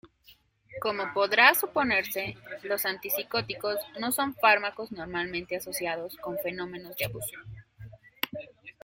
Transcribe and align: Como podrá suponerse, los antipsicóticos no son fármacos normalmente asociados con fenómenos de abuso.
Como 0.81 1.13
podrá 1.13 1.53
suponerse, 1.53 2.35
los 2.63 2.87
antipsicóticos 2.87 3.75
no 3.99 4.11
son 4.11 4.33
fármacos 4.33 4.91
normalmente 4.91 5.57
asociados 5.57 6.17
con 6.17 6.39
fenómenos 6.39 6.97
de 6.97 7.05
abuso. 7.05 7.37